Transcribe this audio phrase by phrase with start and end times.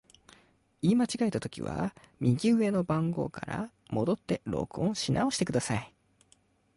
[0.81, 5.93] 言い間違えたときは、右上の番号から戻って録音し直してください。